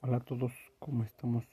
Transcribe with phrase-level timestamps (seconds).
[0.00, 1.44] Hola a todos, ¿cómo estamos?